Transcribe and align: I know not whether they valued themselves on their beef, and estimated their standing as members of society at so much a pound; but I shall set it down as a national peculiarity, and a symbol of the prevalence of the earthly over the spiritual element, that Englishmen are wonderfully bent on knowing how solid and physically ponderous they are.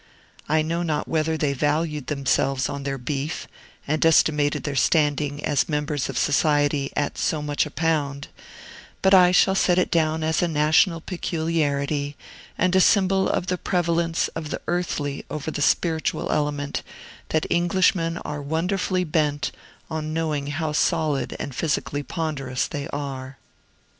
I 0.49 0.63
know 0.63 0.81
not 0.81 1.07
whether 1.07 1.37
they 1.37 1.53
valued 1.53 2.07
themselves 2.07 2.67
on 2.67 2.81
their 2.81 2.97
beef, 2.97 3.47
and 3.87 4.03
estimated 4.03 4.63
their 4.63 4.75
standing 4.75 5.45
as 5.45 5.69
members 5.69 6.09
of 6.09 6.17
society 6.17 6.91
at 6.95 7.19
so 7.19 7.39
much 7.43 7.67
a 7.67 7.69
pound; 7.69 8.27
but 9.03 9.13
I 9.13 9.31
shall 9.31 9.53
set 9.53 9.77
it 9.77 9.91
down 9.91 10.23
as 10.23 10.41
a 10.41 10.47
national 10.47 11.01
peculiarity, 11.01 12.17
and 12.57 12.75
a 12.75 12.81
symbol 12.81 13.29
of 13.29 13.45
the 13.45 13.59
prevalence 13.59 14.27
of 14.29 14.49
the 14.49 14.59
earthly 14.67 15.23
over 15.29 15.51
the 15.51 15.61
spiritual 15.61 16.31
element, 16.31 16.81
that 17.29 17.45
Englishmen 17.51 18.17
are 18.25 18.41
wonderfully 18.41 19.03
bent 19.03 19.51
on 19.87 20.15
knowing 20.15 20.47
how 20.47 20.71
solid 20.71 21.35
and 21.39 21.53
physically 21.53 22.01
ponderous 22.01 22.67
they 22.67 22.87
are. 22.87 23.37